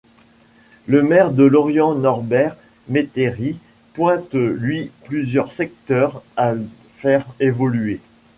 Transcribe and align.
Le 0.87 1.03
maire 1.03 1.29
de 1.31 1.43
Lorient 1.43 1.93
Norbert 1.93 2.55
Métairie 2.89 3.57
pointe 3.93 4.33
lui 4.33 4.89
plusieurs 5.03 5.51
secteurs 5.51 6.23
à 6.37 6.53
faire 6.95 7.27
évoluer. 7.39 7.99